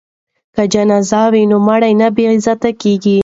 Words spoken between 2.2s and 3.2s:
عزته کیږي.